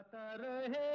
[0.00, 0.88] गाता रहे।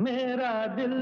[0.00, 0.92] मेरा दिल।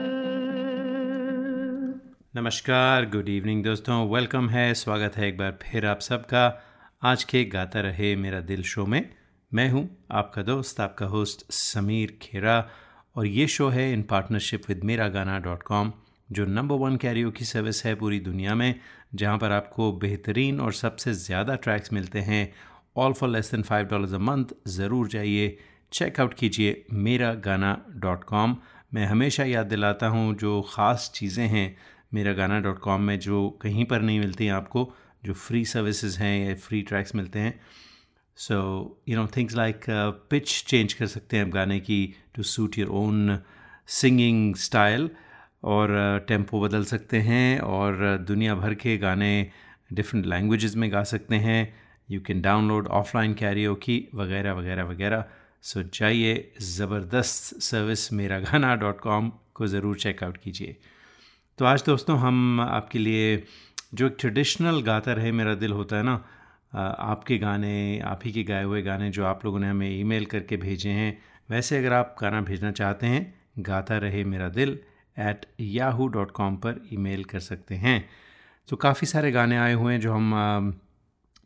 [2.36, 6.62] नमस्कार गुड इवनिंग दोस्तों वेलकम है, स्वागत है एक बार फिर आप सबका।
[7.02, 9.14] आज के गाता रहे मेरा दिल शो में,
[9.54, 12.68] मैं हूँ आपका दोस्त, आपका होस्ट समीर खेरा,
[13.16, 15.92] और ये शो है इन partnership with Mera Gana dot com
[16.30, 18.74] जो नंबर वन कैरियो की सर्विस है पूरी दुनिया में,
[19.14, 22.52] जहाँ पर आपको बेहतरीन और सबसे ज़्यादा ट्रैक्स मिलते हैं।
[22.96, 25.56] All for less than five dollars a month ज़रूर जाइए।
[25.92, 28.56] चेकआउट कीजिए मेरा गाना डॉट कॉम
[28.94, 31.76] मैं हमेशा याद दिलाता हूँ जो ख़ास चीज़ें हैं
[32.14, 34.92] मेरा गाना डॉट कॉम में, जो कहीं पर नहीं मिलती हैं आपको,
[35.24, 37.58] जो फ्री सर्विसेज़ हैं या फ्री ट्रैक्स मिलते हैं।
[38.38, 38.56] So
[39.08, 39.84] you know things like
[40.30, 43.38] pitch change कर सकते हैं आप गाने की to suit your own
[43.88, 45.10] singing style
[45.62, 49.30] और टेंपो बदल सकते हैं और दुनिया भर के गाने
[49.92, 51.74] डिफरेंट लैंग्वेजेस में गा सकते हैं।
[52.08, 53.34] You can download offline
[53.76, 55.24] karaoke वगैरह वगैरह वगैरह।
[55.62, 60.76] सो जाइए, ज़बरदस्त सर्विस मेरा गाना डॉट कॉम को ज़रूर चेकआउट कीजिए।
[61.58, 63.42] तो आज दोस्तों हम आपके लिए
[63.94, 66.14] जो एक ट्रेडिशनल गाता रहे मेरा दिल होता है ना
[66.72, 70.56] आपके गाने, आप ही के गाए हुए गाने जो आप लोगों ने हमें ईमेल करके
[70.56, 71.18] भेजे हैं,
[71.50, 74.78] वैसे अगर आप गाना भेजना चाहते हैं, Gaata Rahe Mera Dil
[75.20, 78.08] at Yahoo dot com पर ईमेल कर सकते हैं।
[78.68, 80.80] तो काफ़ी सारे गाने आए हुए हैं जो हम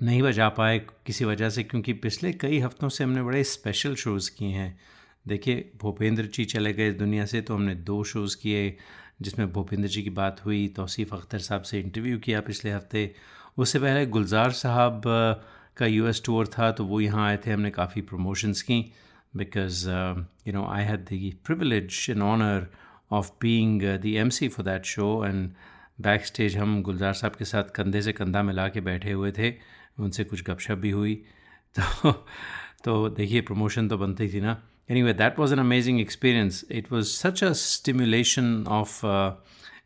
[0.01, 4.31] नहीं बजा पाए किसी वजह से, क्योंकि पिछले कई हफ्तों से हमने बड़े स्पेशल शोज़
[4.39, 4.79] किए हैं।
[5.29, 8.77] देखिए, भूपेंद्र जी चले गए इस दुनिया से तो हमने दो शोज़ किए,
[9.23, 13.15] जिसमें भूपेंद्र जी की बात हुई, तौसीफ़ अख्तर साहब से इंटरव्यू किया पिछले हफ़्ते।
[13.57, 15.03] उससे पहले गुलजार साहब
[15.77, 18.81] का यूएस टूर था तो वो यहाँ आए थे, हमने काफ़ी प्रमोशंस की
[19.35, 22.67] because you know I had the privilege and honour
[23.13, 25.51] of being the MC for that show and
[26.01, 29.55] back stage हम गुलजार साहब के साथ कंधे से कंधा मिला के बैठे हुए थे।
[30.01, 31.15] उनसे कुछ गपशप भी हुई।
[31.79, 32.13] तो
[32.85, 34.63] तो देखिए प्रमोशन तो बनती थी ना।
[35.03, 39.07] Anyway that was an amazing experience it was such a stimulation of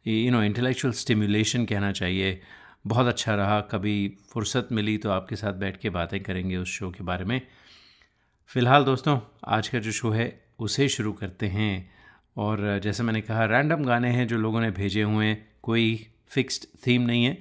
[0.07, 2.43] you know intellectual stimulation कहना चाहिए।
[2.87, 6.91] बहुत अच्छा रहा। कभी फुर्सत मिली तो आपके साथ बैठ के बातें करेंगे उस शो
[6.91, 7.41] के बारे में।
[8.47, 11.96] फ़िलहाल दोस्तों, आज का जो शो है, उसे शुरू करते हैं।
[12.37, 16.67] और जैसे मैंने कहा रैंडम गाने हैं जो लोगों ने भेजे हुए हैं, कोई फिक्स्ड
[16.87, 17.37] थीम नहीं है।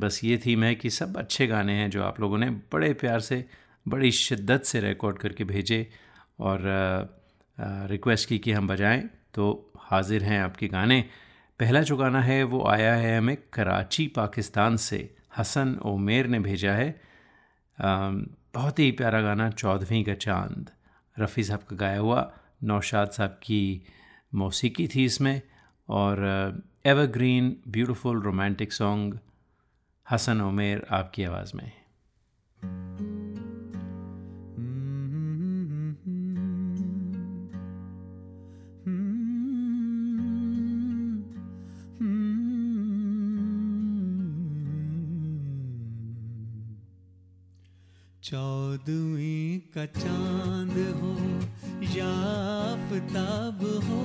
[0.00, 3.20] बस ये थीम है कि सब अच्छे गाने हैं जो आप लोगों ने बड़े प्यार
[3.20, 3.44] से,
[3.86, 5.86] बड़ी शिद्दत से रिकॉर्ड करके भेजे
[6.38, 6.60] और
[7.90, 9.02] रिक्वेस्ट की कि हम बजाएँ।
[9.34, 11.04] तो हाजिर हैं आपके गाने।
[11.60, 14.98] पहला जो गाना है वो आया है हमें कराची, पाकिस्तान से।
[15.38, 17.00] हसन ओमेर ने भेजा है।
[17.78, 20.70] बहुत ही प्यारा गाना, चौदहवीं का चाँद।
[21.16, 22.32] रफ़ी साहब का गाया हुआ,
[22.64, 23.82] नौशाद साहब की
[24.32, 25.42] मौसीकी थी इसमें
[25.88, 26.22] और
[26.86, 29.18] evergreen beautiful romantic song
[30.10, 31.72] Hasan Umer आपकी आवाज़ में।
[48.24, 51.12] चौदवी का चाँद हो
[51.82, 52.10] या
[53.86, 54.02] हो,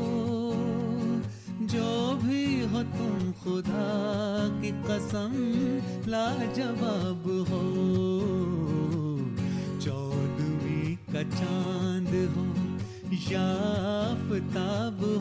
[1.62, 3.90] जो भी हो तुम खुदा
[4.62, 5.34] की कसम
[6.08, 7.62] लाजवाब हो।
[9.80, 12.46] चौदवी का चाँद हो
[13.34, 13.50] या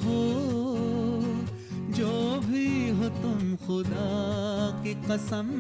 [0.04, 0.22] हो,
[1.90, 4.08] जो भी हो तुम खुदा
[4.84, 5.50] की कसम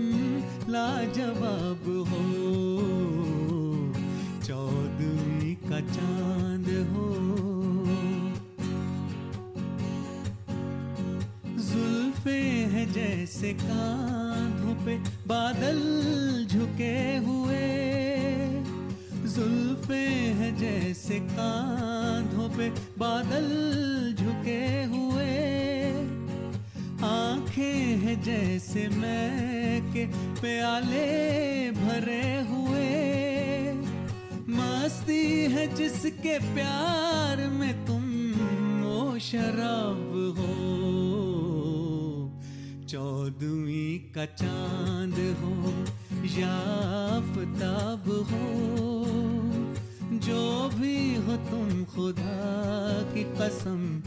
[0.68, 3.23] लाजवाब हो।
[5.74, 7.06] का चाँद हो।
[11.58, 12.38] जुल्फे
[12.74, 14.96] है जैसे कांधों पे
[15.26, 15.80] बादल
[16.50, 17.66] झुके हुए।
[19.34, 20.04] जुल्फे
[20.38, 23.48] हैं जैसे कांधों पे बादल
[24.18, 25.32] झुके हुए।
[27.04, 30.06] आँखें हैं जैसे मैं के
[30.40, 31.06] प्याले
[31.70, 32.53] भरे हुए
[34.84, 38.02] मस्ती है जिसके प्यार में तुम
[38.82, 40.54] वो शराब हो।
[42.86, 45.70] चौदवी का चाँद हो
[46.40, 46.58] या
[48.06, 49.04] हो।
[50.18, 52.34] जो भी हो तुम खुदा
[53.14, 54.02] की कसम,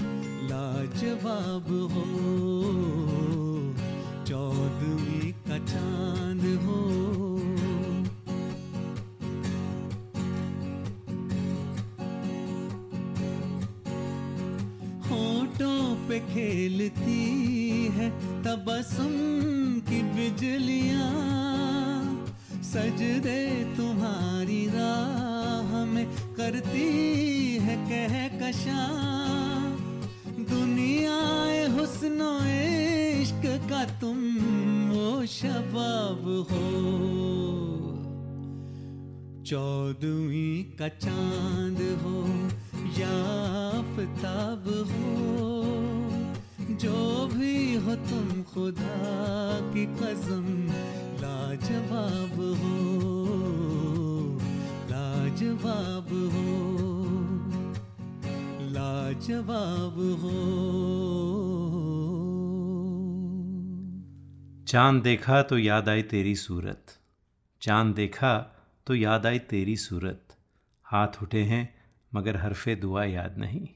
[0.48, 2.06] लाजवाब हो।
[4.26, 6.97] चौदवी का चाँद हो
[16.08, 17.22] पे खेलती
[17.96, 18.10] है
[18.44, 19.14] तबसम
[19.90, 21.12] की बिजलियाँ।
[22.64, 23.44] सजदे
[23.78, 26.06] तुम्हारी राह में
[26.38, 26.88] करती
[27.58, 28.86] है कह कशा
[30.50, 31.18] दुनिया
[31.76, 34.18] हुस्नो इश्क का तुम
[34.90, 36.68] वो शबाब हो।
[39.44, 42.18] चौदवी का चाँद हो
[43.00, 43.16] या
[43.68, 45.47] आफताब हो।
[46.88, 48.94] जो भी हो तुम खुदा
[49.74, 50.46] की कसम।
[51.20, 52.74] लाजवाब हो
[54.90, 56.54] लाजवाब हो
[58.70, 60.38] लाजवाब हो।
[64.68, 66.98] चाँद देखा तो याद आई तेरी सूरत।
[67.62, 68.38] चाँद देखा
[68.88, 70.38] तो याद आई तेरी सूरत।
[70.84, 71.76] हाथ उठे हैं,
[72.14, 73.68] मगर हरफे दुआ याद नहीं।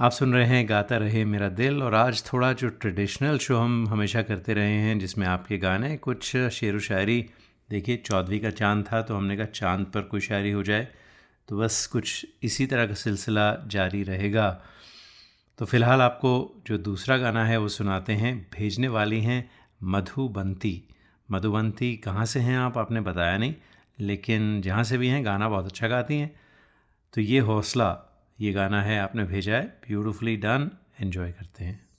[0.00, 3.88] आप सुन रहे हैं गाता रहे मेरा दिल और आज थोड़ा जो ट्रेडिशनल शो हम
[3.88, 7.26] हमेशा करते रहे हैं, जिसमें आपके गाने कुछ शेर व शायरी,
[7.70, 10.88] देखिए चौदहवीं का चाँद था तो हमने कहा चाँद पर कोई शायरी हो जाए
[11.48, 14.50] तो बस कुछ इसी तरह का सिलसिला जारी रहेगा।
[15.58, 19.50] तो फ़िलहाल आपको जो दूसरा गाना है वो सुनाते हैं, भेजने वाली हैं
[19.82, 20.82] मधुबंती।
[21.30, 22.78] मधुबंती कहाँ से हैं आप?
[22.78, 23.54] आपने बताया नहीं,
[24.00, 26.34] लेकिन जहाँ से भी हैं, गाना बहुत अच्छा गाती हैं।
[27.14, 28.09] तो ये हौसला
[28.40, 30.70] ये गाना है आपने भेजा है ब्यूटिफुली डन
[31.00, 31.89] एन्जॉय करते हैं।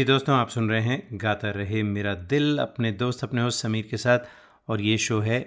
[0.00, 3.86] जी दोस्तों आप सुन रहे हैं गाता रहे मेरा दिल अपने दोस्त अपने होस्ट समीर
[3.90, 4.18] के साथ
[4.70, 5.38] और ये शो है।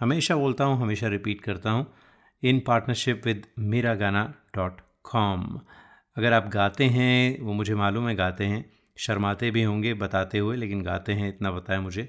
[0.00, 1.86] हमेशा बोलता हूँ हमेशा रिपीट करता हूँ।
[2.42, 4.24] इन पार्टनरशिप विद मेरा गाना
[4.56, 5.46] डॉट कॉम
[6.16, 8.64] अगर आप गाते हैं वो मुझे मालूम है गाते हैं।
[8.98, 12.08] शर्माते भी होंगे बताते हुए लेकिन गाते हैं इतना बताया मुझे।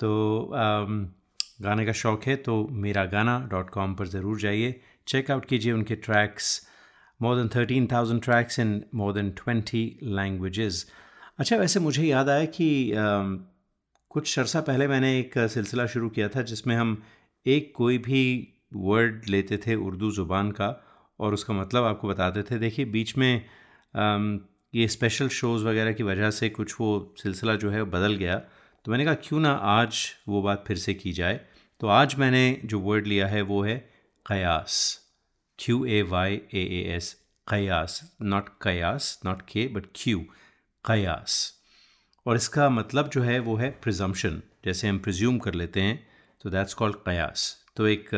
[0.00, 1.04] तो आम,
[1.62, 5.94] गाने का शौक़ है तो मेरा गाना डॉट कॉम पर ज़रूर जाइए। चेकआउट कीजिए उनके
[6.08, 6.60] tracks
[7.20, 10.86] more than thirteen thousand tracks in more than twenty languages
[11.38, 13.22] अच्छा वैसे मुझे याद आया कि आ,
[14.10, 17.02] कुछ अरसा पहले मैंने एक सिलसिला शुरू किया था जिसमें हम
[17.46, 18.22] एक कोई भी
[18.74, 20.68] वर्ड लेते थे उर्दू ज़ुबान का
[21.20, 23.44] और उसका मतलब आपको बताते थे। देखिए बीच में
[23.94, 24.18] आ,
[24.74, 28.38] ये स्पेशल शोज़ वगैरह की वजह से कुछ वो सिलसिला जो है बदल गया।
[28.84, 31.40] तो मैंने कहा क्यों ना आज वो बात फिर से की जाए?
[31.80, 33.76] तो आज मैंने जो वर्ड लिया है वो है
[34.26, 34.98] Qayaas.
[35.58, 37.14] Q A Y A A S
[37.46, 40.24] Qayaas not Qayaas not K but Q
[40.84, 41.52] Qayaas.
[42.26, 46.06] और इसका मतलब जो है वो है प्रिजम्पशन जैसे हम प्रिज्यूम कर लेते हैं
[46.44, 48.08] तो दैट्स कॉल्ड कयास। तो एक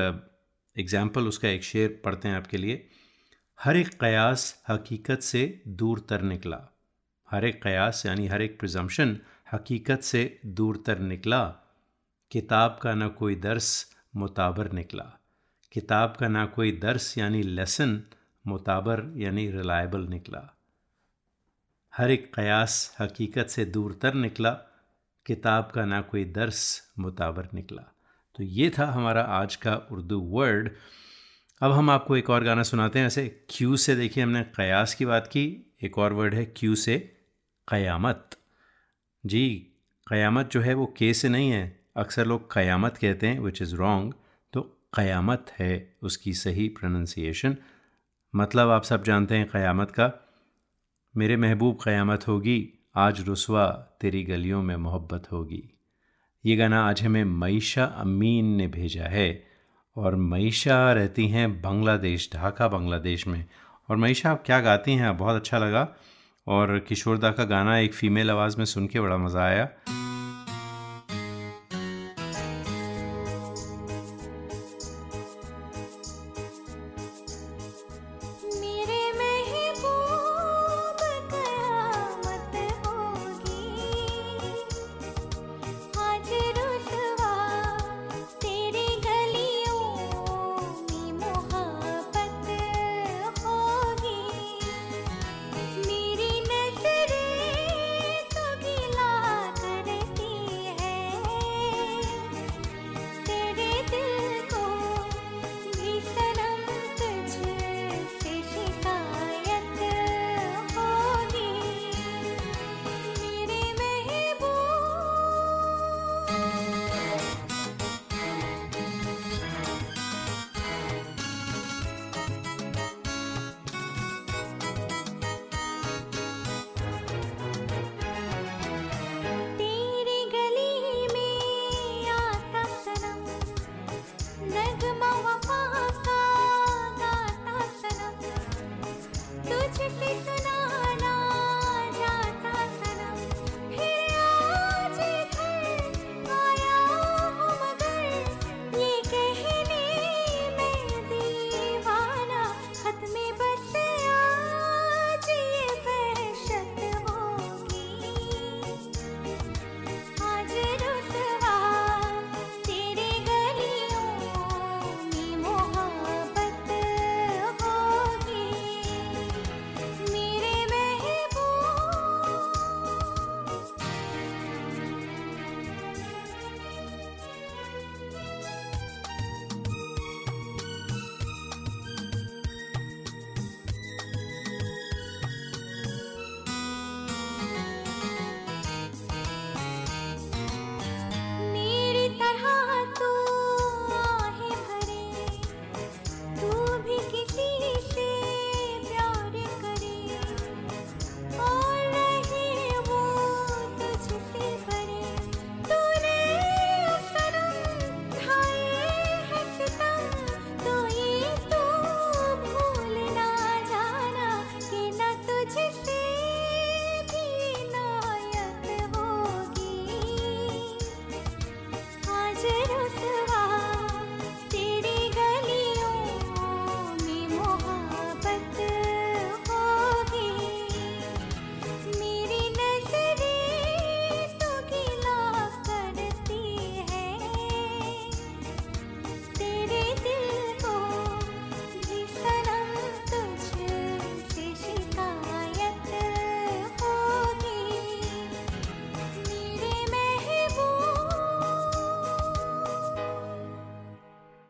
[0.76, 2.86] एग्ज़ाम्पल uh, उसका एक शेर पढ़ते हैं आपके लिए।
[3.58, 6.58] हर एक कयास हकीकत से दूर तर निकला।
[7.28, 9.16] हर एक कयास यानी हर एक प्रिजम्पशन
[9.52, 11.44] हकीकत से दूर तर निकला।
[12.30, 13.70] किताब का ना कोई दर्स
[14.16, 15.04] मुताबर निकला।
[15.72, 18.02] किताब का ना कोई दर्स यानी लेसन
[18.44, 20.55] मुताबर यानी रिलायबल निकला।
[21.98, 24.50] हर एक कयास हकीकत से दूर तर निकला,
[25.26, 27.82] किताब का ना कोई दर्स मुताबर निकला।
[28.34, 30.70] तो ये था हमारा आज का उर्दू वर्ड।
[31.60, 35.04] अब हम आपको एक और गाना सुनाते हैं। ऐसे क्यू से देखिए हमने कयास की
[35.04, 36.98] बात की। एक और वर्ड है क्यू से
[37.68, 38.36] क़यामत।
[39.26, 39.48] जी,
[40.06, 43.74] क़यामत जो है वो के से नहीं है। अक्सर लोग क़यामत कहते हैं विच इज़
[43.74, 44.14] रॉन्ग
[44.52, 44.60] तो
[44.94, 47.56] क़यामत है उसकी सही प्रोनंसिएशन
[48.34, 50.12] मतलब आप सब जानते हैं क़यामत का।
[51.18, 53.66] मेरे महबूब क़यामत होगी, आज रसवा
[54.00, 55.78] तेरी गलियों में मोहब्बत होगी।
[56.46, 59.44] ये गाना आज हमें मईशा अमीन ने भेजा है
[59.96, 63.44] और मईशा रहती हैं बांग्लादेश, ढाका, बांग्लादेश में।
[63.90, 65.16] और मईशा, आप क्या गाती हैं?
[65.16, 65.96] बहुत अच्छा लगा।
[66.46, 69.68] और किशोरदा का गाना एक फ़ीमेल आवाज़ में सुन के बड़ा मज़ा आया।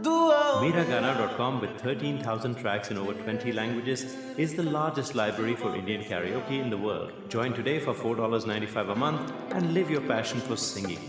[0.00, 6.60] Miragana.com with 13,000 tracks in over 20 languages is the largest library for Indian karaoke
[6.60, 7.10] in the world.
[7.28, 11.00] Join today for $4.95 a month and live your passion for singing.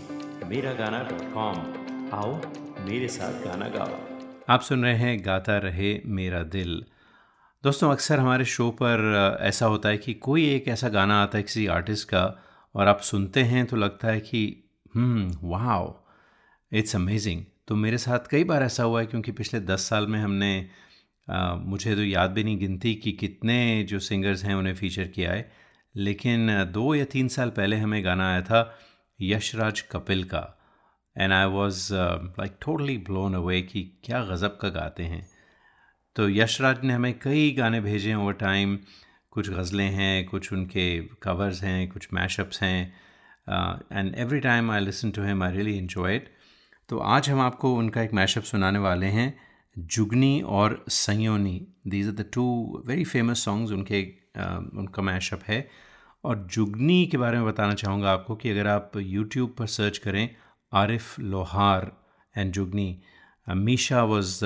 [0.48, 1.56] Miragana.com.
[2.14, 2.32] आओ
[2.86, 3.98] मेरे साथ गाना गाओ
[4.50, 6.84] आप सुन रहे हैं गाता रहे मेरा दिल
[7.64, 9.02] दोस्तों अक्सर हमारे शो पर
[9.40, 12.24] ऐसा होता है कि कोई एक ऐसा गाना आता है किसी आर्टिस्ट का
[12.74, 14.42] और आप सुनते हैं तो लगता है कि
[14.94, 15.94] हम्म वाओ
[16.72, 20.18] इट्स अमेजिंग तो मेरे साथ कई बार ऐसा हुआ है क्योंकि पिछले दस साल में
[20.20, 20.68] हमने
[21.28, 25.32] अ, मुझे तो याद भी नहीं गिनती कि कितने जो सिंगर्स हैं उन्हें फीचर किया
[25.32, 25.52] है
[25.96, 28.78] लेकिन दो या तीन साल पहले हमें गाना आया था
[29.20, 30.58] यशराज कपिल का
[31.18, 35.30] and I was like totally blown away कि क्या गज़ब का गाते हैं।
[36.16, 38.78] तो यशराज ने हमें कई गाने भेजे ओवर टाइम
[39.30, 42.92] कुछ गज़लें हैं कुछ उनके कवर्स हैं कुछ मैशअप्स हैं
[43.92, 46.39] and every time I listen to him I really enjoy it
[46.90, 49.34] तो आज हम आपको उनका एक मैशअप सुनाने वाले हैं
[49.78, 51.60] जुगनी और Saiyoni.
[51.88, 52.44] These are the two
[52.86, 55.68] very famous songs उनके uh, उनका मैशअप है।
[56.24, 60.28] और जुगनी के बारे में बताना चाहूँगा आपको कि अगर आप यूट्यूब पर सर्च करें
[60.72, 61.90] Arif Lohar
[62.36, 63.00] and Jugni
[63.48, 64.40] Meesha was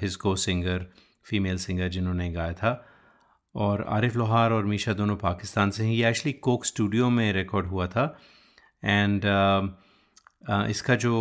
[0.00, 0.86] his co singer
[1.24, 2.72] female singer जिन्होंने गाया था।
[3.54, 7.66] और आरिफ लोहार और मीशा दोनों पाकिस्तान से हैं। ये एक्चुअली कोक स्टूडियो में रिकॉर्ड
[7.66, 8.18] हुआ था।
[8.84, 9.22] एंड
[10.44, 11.12] इसका जो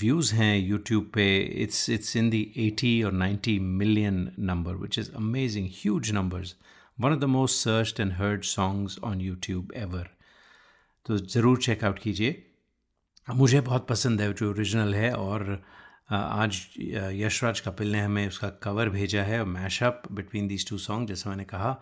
[0.00, 1.24] व्यूज़ हैं यूट्यूब पे
[1.62, 6.54] इट्स इट्स इन दी 80 और 90 million number which is amazing huge numbers
[6.98, 10.08] one of the most searched and heard songs on YouTube ever
[11.06, 12.44] तो ज़रूर चेकआउट कीजिए।
[13.28, 15.62] मुझे बहुत पसंद है, जो ओरिजिनल है और
[16.12, 21.28] आज यशराज कपिल ने हमें उसका कवर भेजा है mashup between these two song जैसे
[21.28, 21.72] मैंने कहा।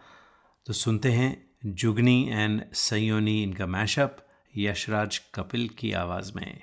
[0.66, 4.25] तो सुनते हैं जुगनी एंड सयोनी, इनका मैशअप
[4.58, 6.62] यशराज कपिल की आवाज़ में।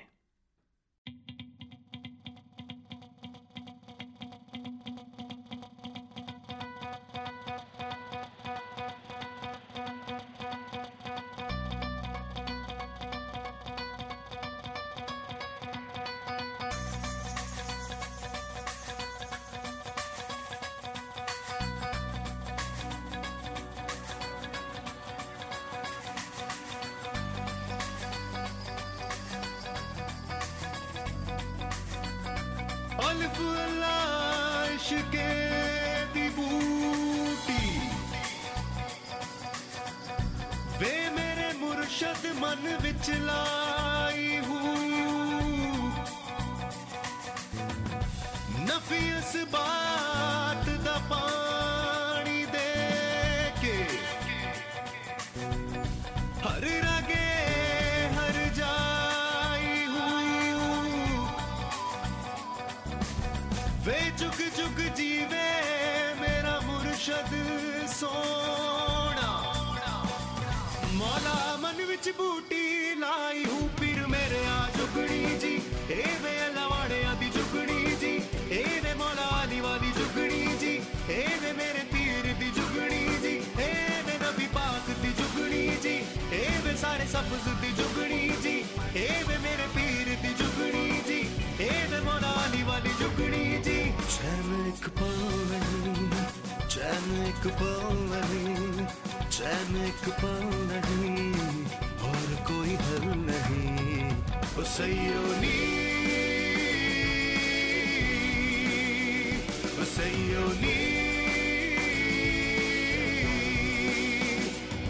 [63.86, 65.46] वे चुग चुग जीवे,
[66.20, 67.32] मेरा मुर्शद
[67.94, 69.30] सोना।
[71.00, 72.64] मौला मन विच बूटी
[73.00, 75.54] लाई हूँ पीर मेरे आ जुगड़ी जी।
[75.98, 78.14] ए वे लवाड़े आदि जुगड़ी जी,
[78.58, 80.74] ए वे मौला आदि वाली जुगड़ी जी,
[81.18, 83.34] ए वे मेरे पीर दी जुगड़ी जी,
[83.66, 83.70] ए
[84.06, 85.96] वे नबी पाक दी जुगड़ी जी,
[86.40, 88.56] ए वे सारे सब्ज दी जुगड़ी जी,
[89.04, 89.33] ए वे
[93.34, 96.10] ready Çemlik nahi,
[96.68, 98.86] Çemlik ballarım
[99.30, 101.34] Çemlik ballarım
[102.08, 103.74] और कोई O नहीं।
[104.56, 105.56] हुसैयोनी
[109.76, 110.76] हुसैयोनी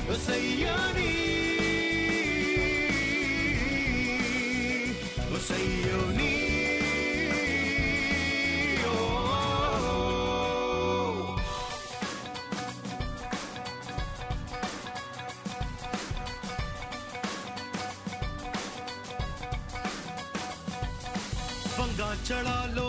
[0.08, 1.10] हुसैयोनी
[5.30, 6.23] हुसैयोनी
[22.14, 22.88] அச்சலாலோ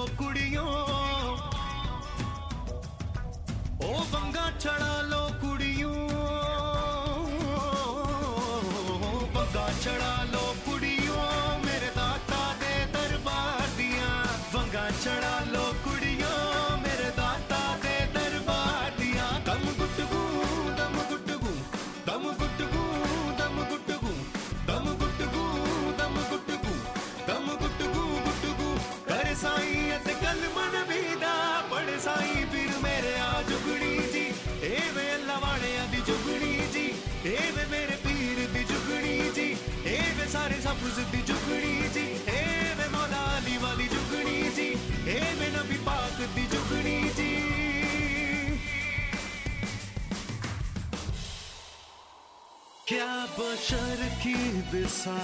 [53.66, 54.34] बशर की
[54.72, 55.16] बिसा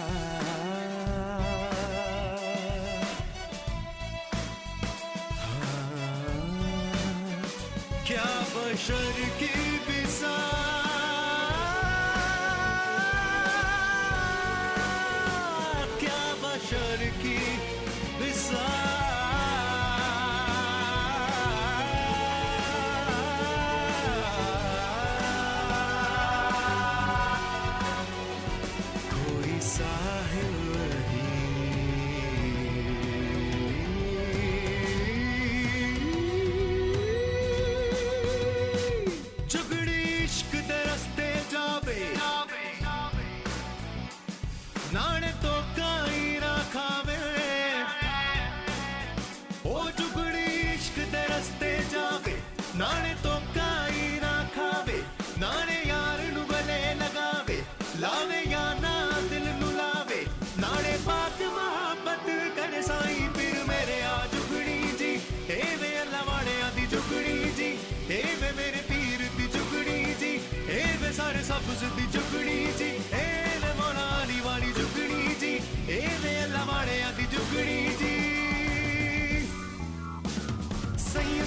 [8.08, 9.61] क्या बशर की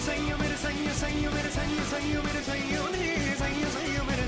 [0.05, 3.13] सैयो मेरे सैयो सैयो मेरे सैयो सैयो मेरे सैयो मेरे
[3.45, 4.25] सैयो सैयो मेरे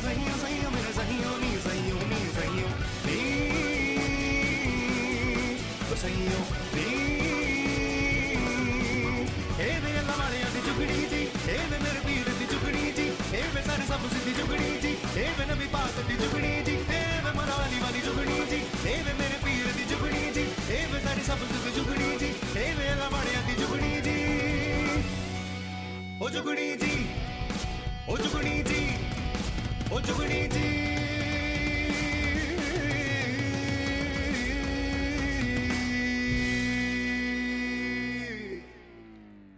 [10.67, 14.71] जुगड़ी जी हे वे मेरे पीर दी जुगड़ी जी हे वे सारे सब सिद्धि जुगड़ी
[14.83, 18.95] जी हे वे नबी पाक दी जुगड़ी जी हे वे मनाली वाली जुगड़ी जी हे
[19.07, 22.31] वे मेरे पीर दी जुगड़ी जी हे वे सारे सब सिद्धि जुगड़ी जी
[22.81, 22.86] वे
[26.37, 26.95] जुगड़ी जी
[28.11, 28.81] ओ जुगड़ी जी
[29.93, 30.65] ओ जुगड़ी जी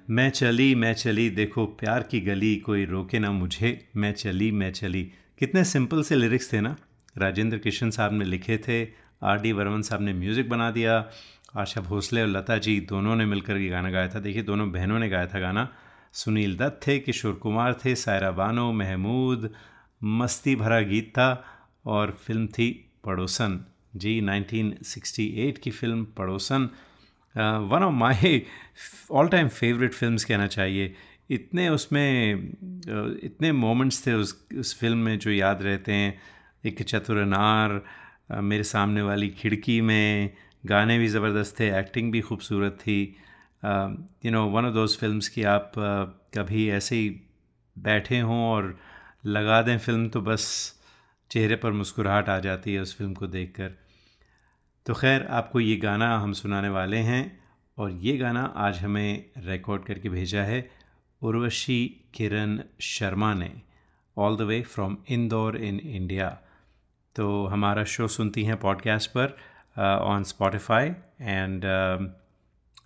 [0.09, 4.71] मैं चली मैं चली, देखो प्यार की गली, कोई रोके ना मुझे। मैं चली मैं
[4.73, 5.03] चली।
[5.39, 6.77] कितने सिंपल से लिरिक्स थे ना।
[7.19, 8.83] राजेंद्र किशन साहब ने लिखे थे,
[9.23, 11.05] आर डी वर्मन साहब ने म्यूज़िक बना दिया,
[11.57, 14.99] आशा भोसले और लता जी दोनों ने मिलकर ये गाना गाया था। देखिए, दोनों बहनों
[14.99, 15.69] ने गाया था गाना।
[16.13, 19.51] सुनील दत्त थे, किशोर कुमार थे, सायरा बानो, महमूद,
[20.03, 21.31] मस्ती भरा गीत था
[21.87, 22.71] और फ़िल्म थी
[23.05, 23.61] पड़ोसन।
[23.97, 26.69] जी 1968 की film Padosan.
[27.35, 28.43] One of my
[29.11, 30.95] all time favourite films कहना चाहिए।
[31.31, 32.35] इतने उसमें
[33.23, 36.19] इतने मोमेंट्स थे उस उस फ़िल्म में जो याद रहते हैं।
[36.67, 37.83] एक चतुर अनार
[38.43, 40.31] मेरे सामने वाली खिड़की में,
[40.67, 43.17] गाने भी ज़बरदस्त थे एक्टिंग भी खूबसूरत थी।
[44.25, 47.21] You know one of those films की आप uh, कभी ऐसे ही
[47.79, 48.79] बैठे हों और
[49.27, 50.75] लगा दें फ़िल्म तो बस
[51.31, 53.73] चेहरे पर मुस्कुराहट आ जाती है उस फ़िल्म को देखकर।
[54.87, 57.45] तो खैर आपको ये गाना हम सुनाने वाले हैं
[57.79, 60.71] और ये गाना आज हमें रिकॉर्ड करके भेजा है
[61.23, 63.63] उर्वशी किरण शर्मा ने
[64.19, 66.39] all the way from Indore in India
[67.17, 69.37] तो हमारा शो सुनती हैं पॉडकास्ट पर
[69.83, 71.63] on Spotify and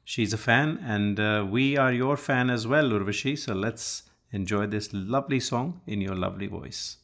[0.04, 3.36] She's a fan, and uh, we are your fan as well, Urvashi.
[3.36, 6.98] So let's enjoy this lovely song in your lovely voice.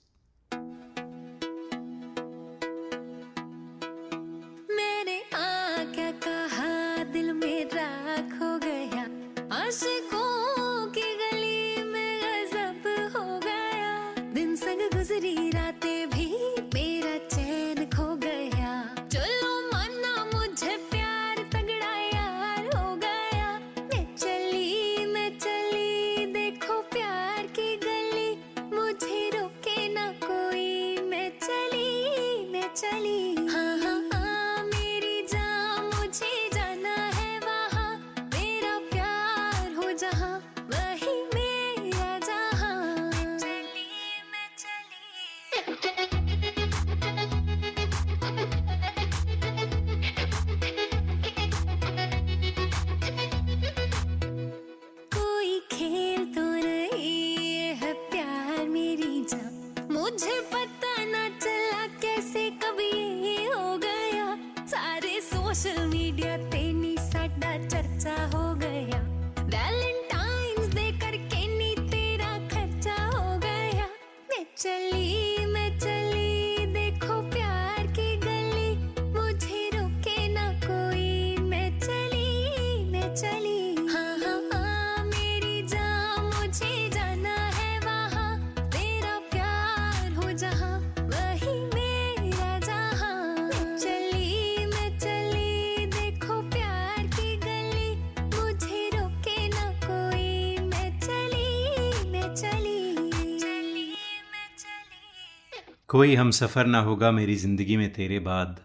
[105.89, 108.61] कोई हम सफ़र ना होगा मेरी ज़िंदगी में तेरे बाद।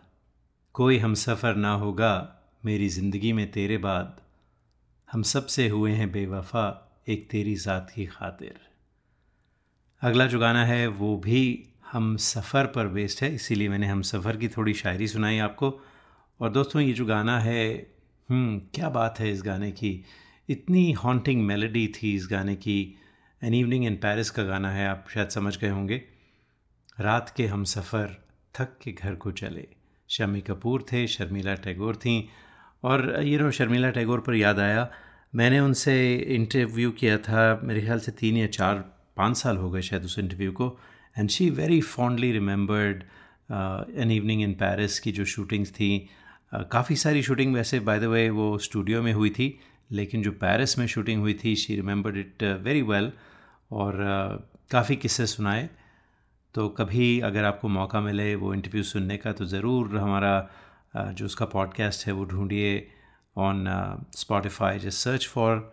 [0.73, 4.19] कोई हम सफ़र ना होगा मेरी ज़िंदगी में तेरे बाद।
[5.11, 6.65] हम सबसे हुए हैं बेवफा
[7.09, 8.59] एक तेरी ज़ात की खातिर।
[10.01, 14.37] अगला जो गाना है वो भी हम सफ़र पर बेस्ड है इसीलिए मैंने हम सफ़र
[14.37, 15.81] की थोड़ी शायरी सुनाई आपको।
[16.39, 17.87] और दोस्तों ये जो गाना है
[18.29, 20.03] हम्म, क्या बात है इस गाने की।
[20.49, 22.99] इतनी हॉन्टिंग मेलोडी थी इस गाने की।
[23.41, 26.12] एन इवनिंग इन पेरिस का गाना है आप शायद समझ गए होंगे।
[26.99, 28.09] रात के हम सफ़र
[28.55, 29.67] थक के घर को चले।
[30.09, 32.29] शमी कपूर थे शर्मिला टैगोर थी
[32.83, 34.87] और ये नो शर्मिला टैगोर पर याद आया
[35.35, 35.95] मैंने उनसे
[36.35, 38.75] इंटरव्यू किया था मेरे ख्याल से तीन या चार
[39.17, 40.79] पाँच साल हो गए शायद उस इंटरव्यू को
[41.17, 43.03] and she very fondly remembered
[44.01, 46.09] an evening in Paris की जो शूटिंग्स थी।
[46.55, 49.59] Uh, काफ़ी सारी शूटिंग वैसे बाय द वे वो स्टूडियो में हुई थी
[49.91, 53.11] लेकिन जो पेरिस में शूटिंग हुई थी she remembered it very well
[53.71, 55.69] और uh, काफ़ी किस्से सुनाए।
[56.53, 60.35] तो कभी अगर आपको मौका मिले वो इंटरव्यू सुनने का तो ज़रूर हमारा
[60.97, 62.87] जो उसका पॉडकास्ट है, वो ढूंढिए
[63.37, 63.65] on
[64.15, 65.71] Spotify just search for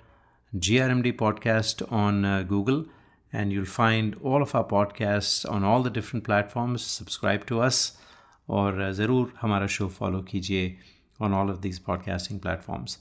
[0.52, 2.84] G R M D podcast on Google
[3.32, 6.86] and you'll find all of our podcasts on all the different platforms.
[6.94, 7.76] Subscribe to us
[8.48, 10.76] और ज़रूर हमारा शो फॉलो कीजिए
[11.20, 12.98] on all of these podcasting platforms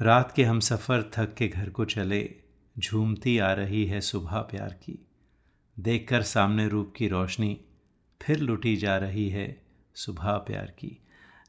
[0.00, 2.22] रात के हम सफ़र, थक के घर को चले,
[2.78, 4.98] झूमती आ रही है सुबह प्यार की।
[5.80, 7.58] देखकर सामने रूप की रोशनी
[8.20, 9.46] फिर लुटी जा रही है
[9.96, 10.96] सुबह प्यार की।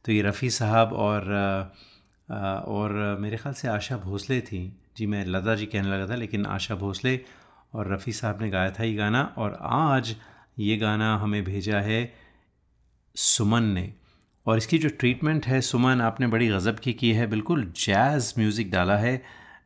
[0.05, 1.31] तो ये रफ़ी साहब और
[2.29, 4.61] और मेरे ख़्याल से आशा भोसले थी।
[4.97, 7.19] जी, मैं लता जी कहने लगा था, लेकिन आशा भोसले
[7.73, 10.15] और रफ़ी साहब ने गाया था ये गाना और आज
[10.59, 12.01] ये गाना हमें भेजा है
[13.15, 13.91] सुमन ने।
[14.45, 18.71] और इसकी जो ट्रीटमेंट है, सुमन आपने बड़ी गज़ब की की है। बिल्कुल जैज़ म्यूज़िक
[18.71, 19.21] डाला है।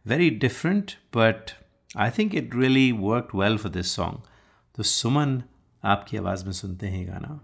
[0.07, 1.51] Very different but
[1.97, 4.33] I think it really work well for this song
[4.75, 5.43] तो सुमन
[5.83, 7.39] आपकी आवाज़ में सुनते हैं गाना।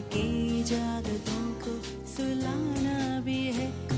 [0.00, 3.97] के जादतों को सुलाना भी है।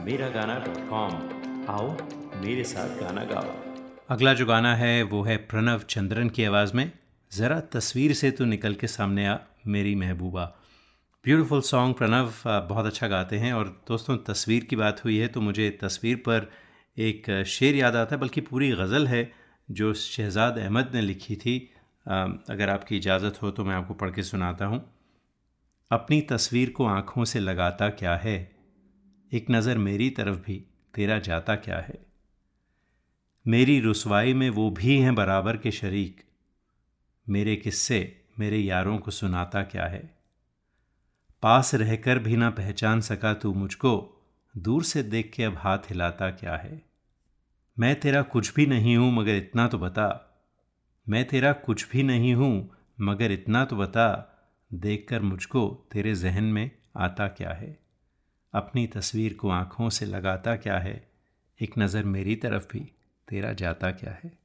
[0.00, 1.12] Mera Gana dot com.
[1.68, 1.88] आओ
[2.42, 3.50] मेरे साथ गाना गाओ।
[4.10, 6.90] अगला जो गाना है, वो है प्रणव चंद्रन की आवाज़ में,
[7.32, 9.36] ज़रा तस्वीर से तो निकल के सामने आ
[9.66, 10.44] मेरी महबूबा।
[11.24, 15.40] ब्यूटीफुल सॉन्ग, प्रणव बहुत अच्छा गाते हैं और दोस्तों, तस्वीर की बात हुई है तो
[15.40, 16.50] मुझे तस्वीर पर
[16.96, 19.30] एक शेर याद आता है, बल्कि पूरी गज़ल है,
[19.68, 21.58] जो शहजाद अहमद ने लिखी थी।
[22.06, 24.80] अगर आपकी इजाज़त हो तो मैं आपको पढ़ के सुनाता हूँ।
[25.90, 28.59] अपनी तस्वीर को आँखों से लगाता क्या है?
[29.32, 30.64] एक नज़र मेरी तरफ़ भी,
[30.94, 32.06] तेरा जाता क्या है?
[33.46, 36.24] मेरी रसवाई में वो भी हैं बराबर के शरीक।
[37.28, 40.18] मेरे किस्से मेरे यारों को सुनाता क्या है?
[41.42, 44.22] पास रहकर भी ना पहचान सका तू मुझको,
[44.56, 46.82] दूर से देख के अब हाथ हिलाता क्या है?
[47.78, 50.38] मैं तेरा कुछ भी नहीं हूँ, मगर इतना तो बता।
[51.08, 54.36] मैं तेरा कुछ भी नहीं हूँ, मगर इतना तो बता।
[54.74, 57.79] देखकर मुझको तेरे जहन में आता क्या है?
[58.52, 61.10] अपनी तस्वीर को आँखों से लगाता क्या है?
[61.62, 62.92] एक नज़र मेरी तरफ़ भी,
[63.28, 64.39] तेरा जाता क्या है?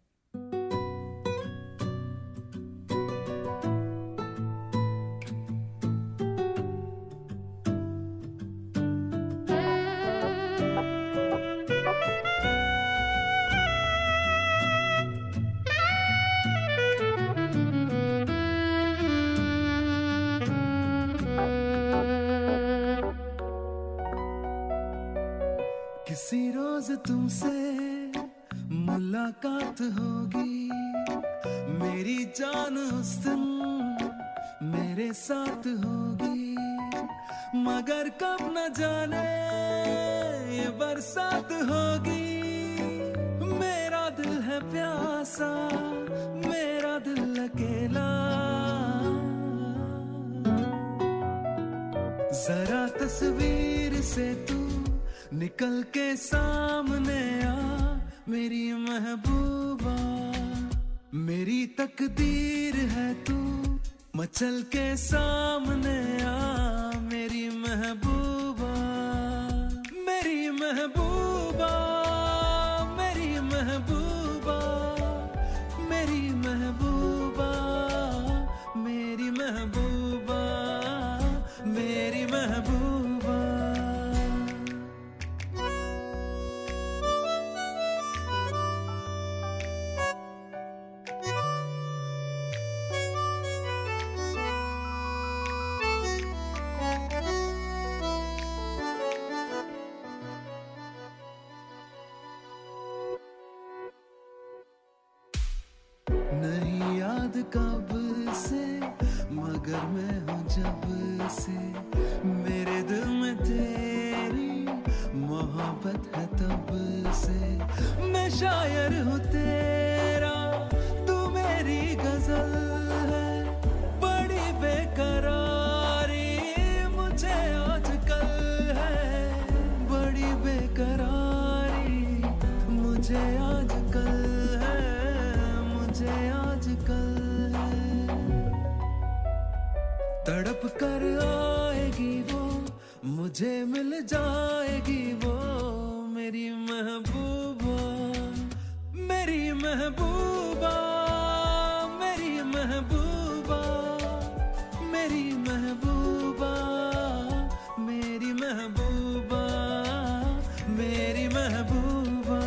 [160.77, 162.41] मेरी महबूबा,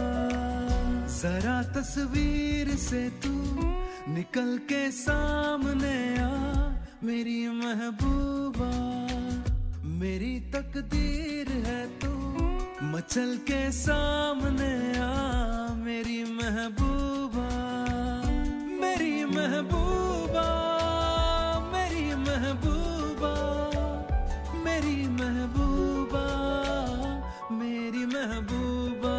[1.18, 3.33] जरा तस्वीर से तू
[4.12, 6.29] निकल के सामने आ।
[7.05, 8.70] मेरी महबूबा,
[9.99, 12.12] मेरी तकदीर है तू
[12.87, 17.49] मचल के सामने आ। मेरी महबूबा
[18.81, 20.18] मेरी महबूबा।
[28.19, 29.16] महबूबा,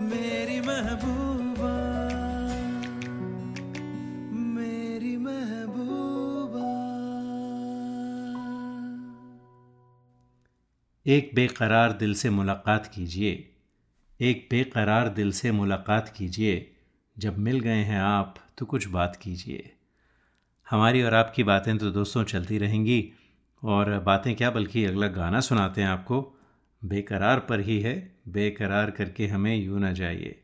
[0.00, 1.72] मेरी महबूबा
[4.54, 6.70] मेरी महबूबा।
[11.06, 13.32] एक बेकरार दिल से मुलाकात कीजिए,
[14.20, 16.70] एक बेकरार दिल से मुलाकात कीजिए,
[17.16, 19.70] जब मिल गए हैं आप तो कुछ बात कीजिए।
[20.66, 23.12] हमारी और आपकी बातें तो दोस्तों चलती रहेंगी,
[23.62, 26.34] और बातें क्या बल्कि अगला गाना सुनाते हैं आपको।
[26.84, 30.42] बेकरार पर ही है, बेकरार करके हमें यूँ ना जाइए।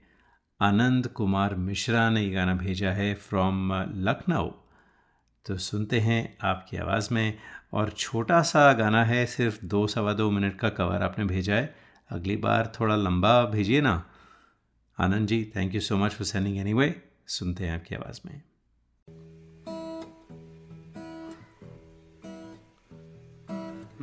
[0.60, 4.50] आनंद कुमार मिश्रा ने ये गाना भेजा है फ्रॉम लखनऊ।
[5.46, 7.38] तो सुनते हैं आपकी आवाज़ में,
[7.72, 11.76] और छोटा सा गाना है, सिर्फ़ दो सवा दो मिनट का कवर आपने भेजा है।
[12.10, 14.10] अगली बार थोड़ा लंबा भेजिए ना।
[14.98, 16.94] Anand ji thank you so much for sending any
[17.26, 18.42] सुनते हैं आपकी आवाज़ में।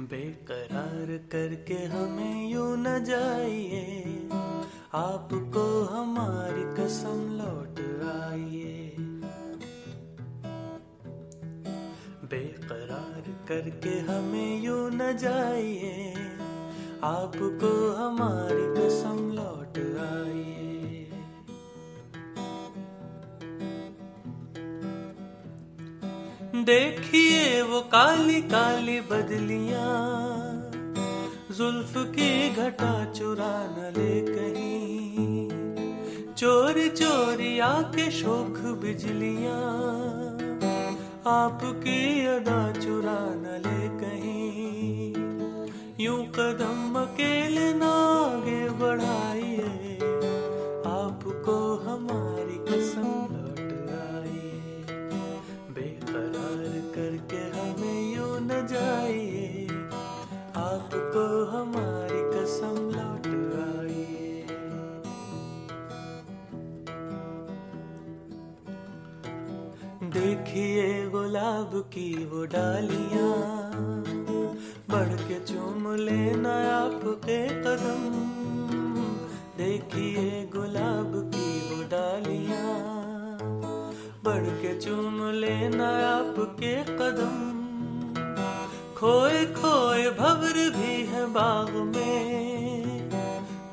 [0.02, 4.30] बेकरार करके हमें यू न जाइए।
[4.94, 7.80] आपको हमारी कसम लौट
[8.16, 8.96] आइए।
[12.24, 16.14] बेकरार करके हमें यू न जाइए।
[17.04, 20.61] आपको हमारी कसम लौट आइए।
[26.66, 29.86] देखिए वो काली काली बदलिया,
[31.58, 35.48] जुल्फ की घटा चुरा न ले कहीं।
[36.34, 39.58] चोरी चोरी आके शोक बिजलिया,
[41.32, 45.14] आपकी अदा चुरा न ले कहीं।
[46.00, 49.98] यूँ कदम अकेले ना आगे बढ़ाइए,
[50.94, 53.40] आपको हमारी कसम
[61.12, 63.26] आपको हमारी कसम लौट
[63.62, 64.04] आई।
[70.14, 73.34] देखिए गुलाब की वो डालियाँ,
[74.90, 78.08] बढ़ के चूम लेना आपके कदम।
[79.58, 82.78] देखिए गुलाब की वो डालियाँ,
[84.24, 87.61] बढ़ के चूम लेना आपके कदम।
[89.02, 93.10] खोए खोए भवर भी है बाग में।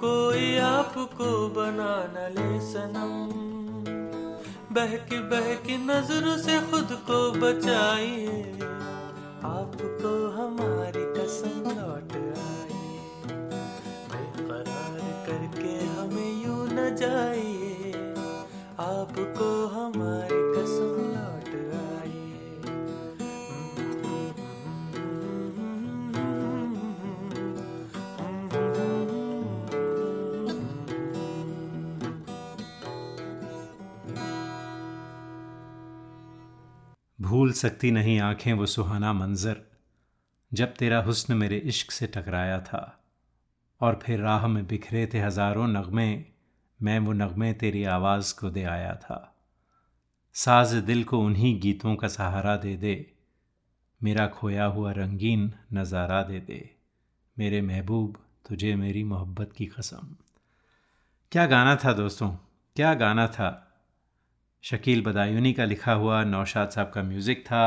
[0.00, 3.34] कोई आपको बना न ले सनम।
[4.74, 8.52] बहकी बहकी नज़रों से खुद को बचाइए।
[9.44, 12.80] आपको हमारी कसम लौट आई
[14.12, 14.98] बेकरार
[15.28, 17.92] करके हमें यूँ न जाइए।
[18.80, 20.47] आपको हमारी
[37.38, 39.56] भूल सकती नहीं आँखें वो सुहाना मंज़र,
[40.54, 43.04] जब तेरा हुस्न मेरे इश्क से टकराया था।
[43.80, 46.24] और फिर राह में बिखरे थे हज़ारों नगमे,
[46.82, 49.36] मैं वो नगमे तेरी आवाज़ को दे आया था।
[50.32, 53.12] साज दिल को उन्हीं गीतों का सहारा दे दे,
[54.02, 56.74] मेरा खोया हुआ रंगीन नज़ारा दे दे,
[57.38, 60.16] मेरे महबूब, तुझे मेरी मोहब्बत की कसम।
[61.32, 62.30] क्या गाना था दोस्तों?
[62.76, 63.67] क्या गाना था?
[64.64, 67.62] शकील बदायूनी का लिखा हुआ नौशाद साहब का म्यूज़िक था।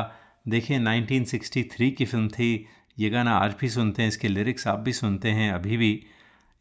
[0.48, 2.68] देखिए 1963 की फ़िल्म थी।
[3.00, 5.92] ये गाना आज भी सुनते हैं, इसके लिरिक्स आप भी सुनते हैं अभी भी।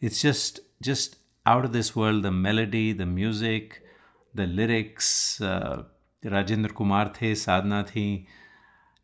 [0.02, 3.74] It's just just out of this world the melody the music
[4.34, 5.38] the lyrics
[6.22, 8.26] Rajendra Kumar थे, साधना थी।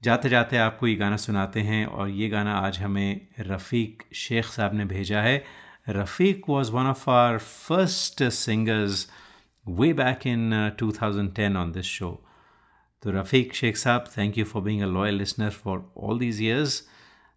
[0.03, 4.75] जाते जाते आपको ये गाना सुनाते हैं और ये गाना आज हमें रफ़ीक शेख साहब
[4.75, 5.43] ने भेजा है।
[5.89, 9.09] Rafiq was one of our first singers
[9.69, 12.15] way back in uh, 2010 on this show.
[13.03, 16.89] तो Rafiq Shaikh sahab thank you for being a loyal listener for all these years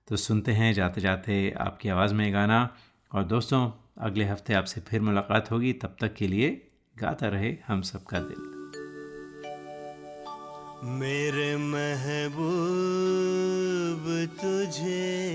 [0.07, 2.75] तो सुनते हैं जाते जाते आपकी आवाज़ में गाना।
[3.13, 6.67] और दोस्तों अगले हफ़्ते आपसे फिर मुलाकात होगी। तब तक के लिए
[6.97, 8.59] गाता रहे हम सबका दिल।
[10.83, 12.39] मेरे महबूब
[14.41, 15.29] तुझे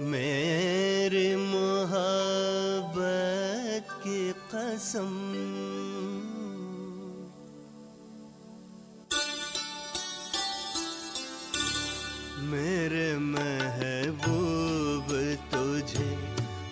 [0.00, 2.89] मेरी मोहब्बत की
[4.80, 5.08] कसम।
[12.48, 15.06] मेरे महबूब,
[15.52, 16.16] तुझे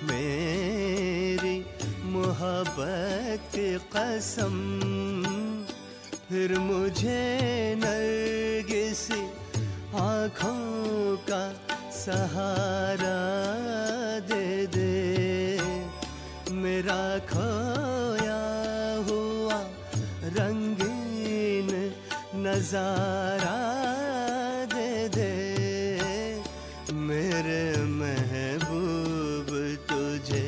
[0.03, 1.67] मेरी
[2.05, 4.57] मोहब्बत की कसम।
[6.29, 9.23] फिर मुझे नरगिसी
[9.97, 11.53] आँखों का
[11.91, 13.21] सहारा
[14.19, 14.99] दे दे।
[16.51, 17.98] मेरा खोया
[22.59, 23.59] नज़ारा
[24.75, 25.31] दे दे
[26.91, 29.53] मेरे महबूब
[29.87, 30.43] तुझे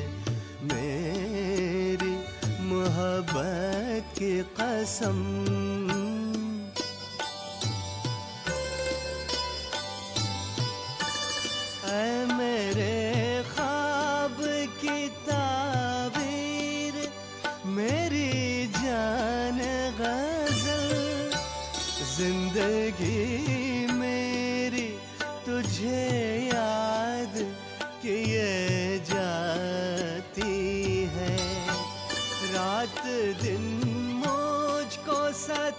[0.73, 2.15] मेरी
[2.67, 5.19] मोहब्बत की कसम।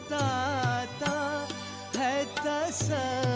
[0.09, 1.15] दाता
[1.97, 3.30] है तसा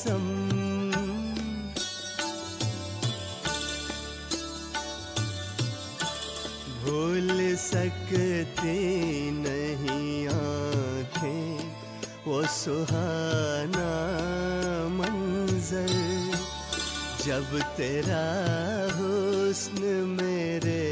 [0.00, 0.26] कसम।
[6.84, 8.76] भूल सकती
[9.30, 11.72] नहीं आँखें,
[12.26, 13.90] वो सुहाना
[14.88, 15.92] मंजर।
[17.24, 18.24] जब तेरा
[18.96, 19.82] हुस्न
[20.20, 20.84] मेरे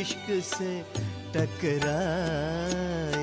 [0.00, 0.72] इश्क से
[1.34, 3.15] टकराया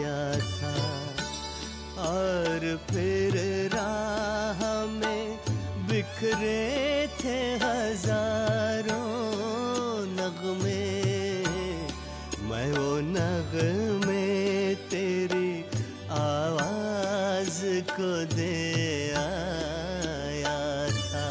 [17.63, 20.59] आवाज़ को दे आया
[20.91, 21.27] था।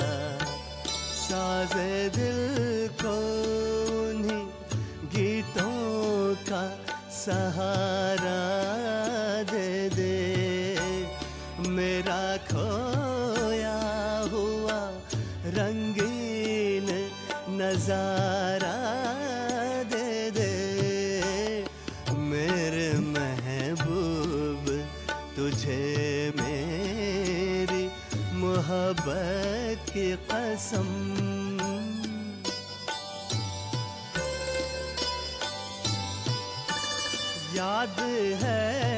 [1.13, 3.17] साजे दिल को
[4.01, 4.45] उन्हीं
[5.13, 5.77] गीतों
[6.49, 6.63] का
[7.13, 8.62] सहारा
[37.57, 38.01] याद
[38.43, 38.92] है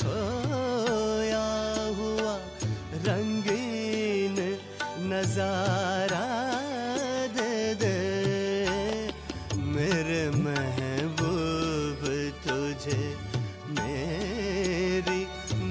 [0.00, 1.46] खोया
[1.98, 2.34] हुआ
[3.06, 4.36] रंगीन
[5.12, 6.26] नज़ारा
[7.36, 7.94] दे दे।
[9.74, 12.02] मेरे महबूब
[12.46, 13.02] तुझे
[13.78, 15.22] मेरी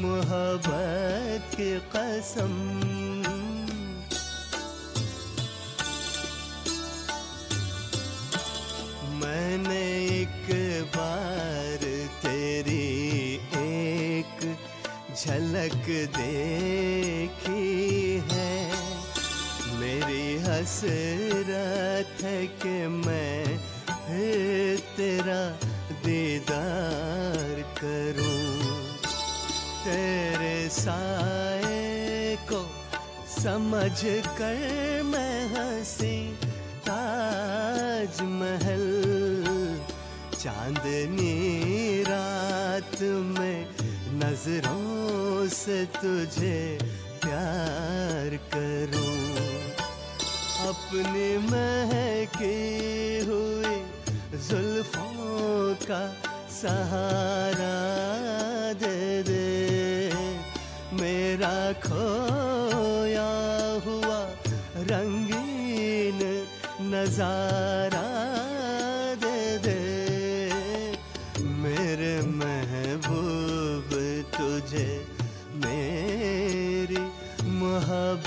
[0.01, 2.53] मोहब्बत की कसम।
[15.85, 17.65] झलक देखी
[18.31, 18.53] है।
[19.79, 23.45] मेरी हसरत है कि मैं
[24.97, 25.41] तेरा
[26.05, 28.65] दीदार करूँ।
[29.85, 32.61] तेरे साए को
[33.37, 33.97] समझ
[34.39, 36.17] कर मैं हँसी।
[36.87, 38.85] ताज महल
[40.33, 41.33] चांदनी
[42.03, 43.01] रात
[43.37, 43.59] में
[44.19, 44.84] नज़रों
[45.65, 46.57] से तुझे
[47.21, 49.13] प्यार करूँ।
[50.65, 52.59] अपनी महकी
[53.29, 53.75] हुई
[54.47, 56.01] जुल्फों का
[56.57, 57.73] सहारा
[58.83, 59.47] दे दे।
[61.01, 61.57] मेरा
[61.87, 63.31] खोया
[63.87, 64.21] हुआ
[64.91, 66.21] रंगीन
[66.93, 68.04] नज़ारा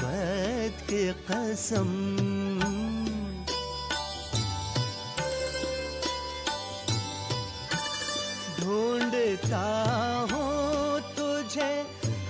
[0.00, 1.88] मोहब्बत की कसम।
[8.60, 9.66] ढूंढता
[10.32, 11.72] हूँ तुझे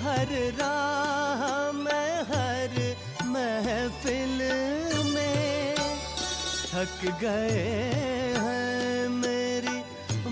[0.02, 2.76] हर राह में, हर
[3.26, 4.38] महफिल
[5.12, 5.74] में।
[6.72, 7.66] थक गए
[8.38, 9.78] हैं मेरी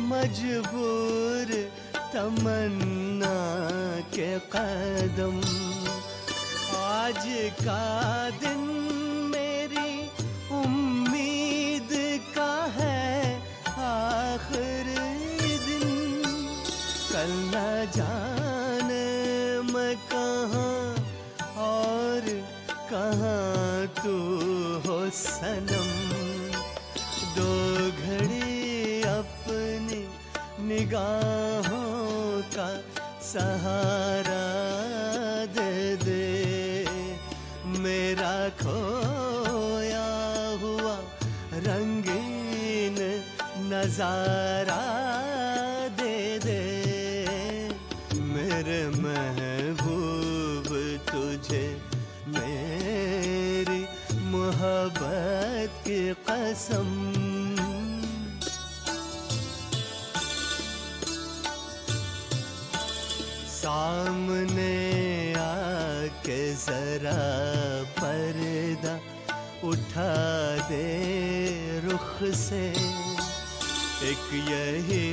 [0.08, 1.54] मजबूर
[2.14, 3.36] तमन्ना
[4.14, 5.40] के कदम।
[7.60, 7.84] का
[8.42, 8.60] दिन
[9.32, 9.92] मेरी
[10.58, 11.92] उम्मीद
[12.36, 13.10] का है
[13.86, 14.92] आखिर
[15.66, 15.86] दिन।
[17.12, 17.64] कल न
[17.96, 19.06] जाने
[19.72, 20.76] मैं कहाँ
[21.66, 22.30] और
[22.92, 24.16] कहाँ तू
[24.88, 25.90] हो सनम।
[27.36, 27.52] दो
[27.90, 30.00] घड़ी अपनी
[30.68, 32.68] निगाहों का
[33.32, 34.35] सहारा
[43.96, 44.82] नज़ारा
[45.96, 46.62] दे दे।
[48.28, 50.68] मेरे महबूब
[51.08, 51.64] तुझे,
[52.28, 53.80] मेरी
[54.32, 56.90] मोहब्बत की कसम।
[63.56, 64.74] सामने
[65.40, 67.16] आके जरा
[67.96, 68.94] पर्दा
[69.64, 70.12] उठा
[70.68, 70.84] दे
[71.88, 72.12] रुख
[72.44, 72.64] से।
[74.02, 75.06] एक यही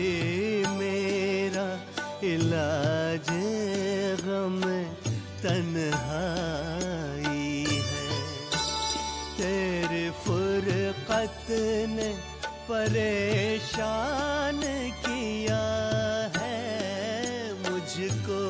[0.78, 1.68] मेरा
[2.24, 3.30] इलाज
[4.22, 4.60] गम
[5.44, 5.94] तन्हाई
[7.88, 8.10] है।
[9.38, 11.48] तेरे फुरकत
[11.90, 12.10] ने
[12.70, 14.60] परेशान
[15.06, 15.64] किया
[16.38, 16.62] है
[17.64, 18.44] मुझको।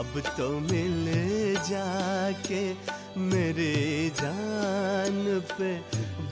[0.00, 1.06] अब तो मिल
[1.68, 2.62] जाके
[3.30, 3.74] मेरे
[4.20, 5.22] जान
[5.52, 5.72] पे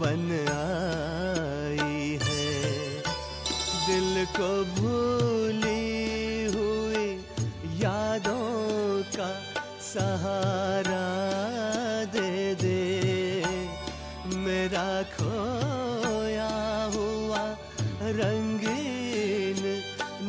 [0.00, 1.97] बन आई
[3.88, 5.84] दिल को भूली
[6.54, 7.06] हुई
[7.82, 9.28] यादों का
[9.82, 11.06] सहारा
[12.14, 12.32] दे
[12.62, 12.82] दे।
[14.44, 16.52] मेरा खोया
[16.96, 17.42] हुआ
[18.20, 19.62] रंगीन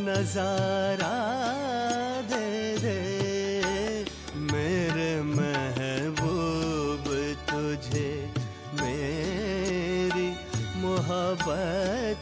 [0.07, 1.13] नज़ारा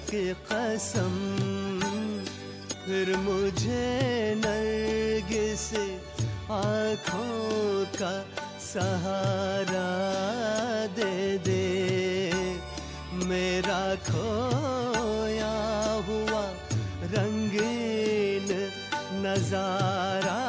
[0.10, 1.14] की कसम,
[2.86, 3.86] फिर मुझे
[4.38, 5.66] नरगिस
[6.52, 8.14] आँखों का
[8.64, 9.90] सहारा
[10.98, 11.16] दे
[11.48, 11.66] दे।
[13.28, 15.56] मेरा खोया
[16.08, 16.44] हुआ
[17.14, 18.48] रंगीन
[19.26, 20.47] नज़ारा